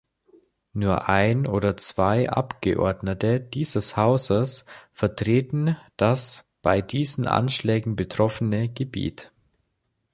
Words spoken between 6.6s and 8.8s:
bei diesen Anschlägen betroffene